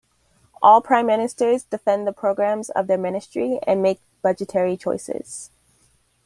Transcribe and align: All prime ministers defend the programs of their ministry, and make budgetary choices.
All 0.63 0.81
prime 0.81 1.05
ministers 1.05 1.61
defend 1.61 2.07
the 2.07 2.11
programs 2.11 2.71
of 2.71 2.87
their 2.87 2.97
ministry, 2.97 3.59
and 3.67 3.83
make 3.83 4.01
budgetary 4.23 4.75
choices. 4.75 5.51